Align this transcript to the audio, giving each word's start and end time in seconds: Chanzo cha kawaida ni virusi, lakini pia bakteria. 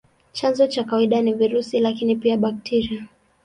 Chanzo 0.33 0.67
cha 0.67 0.83
kawaida 0.83 1.21
ni 1.21 1.33
virusi, 1.33 1.79
lakini 1.79 2.15
pia 2.15 2.37
bakteria. 2.37 3.05